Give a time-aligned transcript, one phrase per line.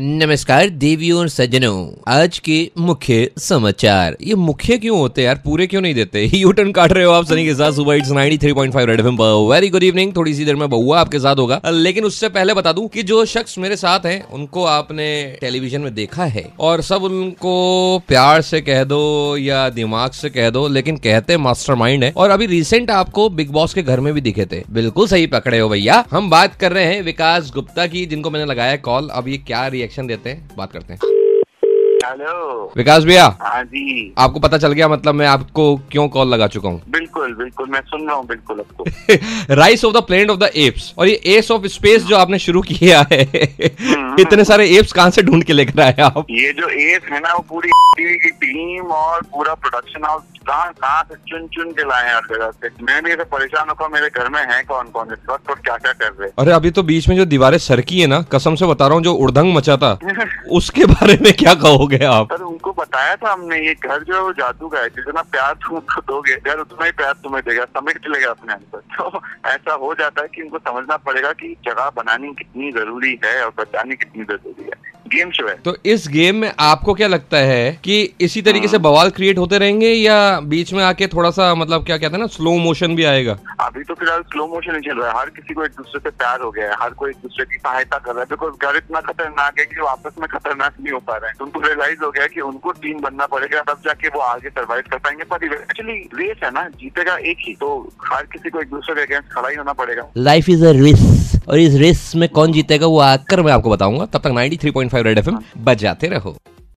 [0.00, 5.42] नमस्कार देवियों और सज्जनों, आज के मुख्य समाचार। ये मुख्य क्यों होते यार?
[5.44, 6.24] पूरे क्यों नहीं देते?
[6.34, 9.48] यू टर्न काट रहे हो आप सनी के साथ सुबह इट्स 93.5 रेड एफएम पर।
[9.52, 12.72] वेरी गुड इवनिंग थोड़ी सी देर में बहुआ आपके साथ होगा। लेकिन उससे पहले बता
[12.72, 17.02] दूँ कि जो शख्स मेरे साथ हैं, उनको आपने टेलीविज़न में देखा है। और सब
[17.02, 22.30] उनको प्यार से कह दो या दिमाग से कह दो, लेकिन कहते मास्टर है। और
[22.30, 25.68] अभी रिसेंट आपको बिग बॉस के घर में भी दिखे थे। बिल्कुल सही पकड़े हो
[25.68, 29.36] भैया। हम बात कर रहे हैं विकास गुप्ता की, जिनको मैंने लगाया कॉल अब ये
[29.36, 31.00] क्या रिएक्शन देते हैं बात करते हैं।
[32.04, 36.46] हेलो विकास भैया हाँ जी। आपको पता चल गया मतलब मैं आपको क्यों कॉल लगा
[36.46, 36.82] चुका हूँ?
[37.28, 40.92] बिल्कुल बिल्कुल मैं सुन रहा हूँ बिल्कुल आपको rise of the planet of the apes
[40.98, 43.20] और ये एस ऑफ़ स्पेस जो आपने शुरू किया है
[44.20, 46.26] इतने सारे एप्स कहाँ से ढूंढ के लेकर आए आप?
[46.30, 50.72] ये जो एस है ना वो पूरी टीवी की टीम और पूरा प्रोडक्शन हाउस कहाँ
[50.72, 52.68] कहाँ से चुन चुन के लाए हर जगह से?
[52.84, 55.92] मैं भी परेशान होकर मेरे घर में है कौन कौन इस वक्त और क्या क्या
[55.92, 58.86] कर रहे अरे अभी तो बीच में जो दीवारें सरकी है ना कसम से बता
[58.86, 59.92] रहा हूँ जो उड़दंग मचा था
[60.58, 62.32] उसके बारे में क्या कहोगे आप?
[62.58, 65.76] उनको बताया था हमने, ये घर जो है वो जादू का है, जितना प्यार तुम
[65.78, 69.94] उसको दोगे, घर उतना ही प्यार तुम्हें देगा समेट लेगा अपने अंदर। तो ऐसा हो
[69.94, 74.24] जाता है कि उनको समझना पड़ेगा कि जगह बनानी कितनी ज़रूरी है और बचानी कितनी
[74.24, 78.42] ज़रूरी है। गेम शो है। तो इस गेम में आपको क्या लगता है कि इसी
[78.42, 82.12] तरीके से बवाल क्रिएट होते रहेंगे या बीच में आके थोड़ा सा मतलब क्या कहते
[82.12, 83.38] हैं ना स्लो मोशन भी आएगा?
[83.60, 86.10] अभी तो फ़िलहाल स्लो मोशन ही चल रहा है। हर किसी को एक दूसरे से
[86.10, 88.76] प्यार हो गया है। हर कोई एक दूसरे की सहायता कर रहा है। बिकॉज़ घर
[88.76, 92.04] इतना खतरनाक है कि वो आपस में खतरनाक नहीं हो पा रहे हैं। उनको रियलाइज़
[92.04, 95.44] हो गया की उनको टीम बनना पड़ेगा तब जाके वो आगे सर्वाइव कर पाएँगे। पर
[95.44, 97.68] एक्चुअली रेस है ना जीतेगा एक ही। तो
[98.12, 101.27] हर किसी को एक दूसरे के अगेंस्ट खड़ा ही होना पड़ेगा। लाइफ इज़ अ रेस
[101.48, 105.18] और इस रेस में कौन जीतेगा वो आकर मैं आपको बताऊँगा। तब तक 93.5 रेड
[105.18, 106.36] एफएम बजाते रहो।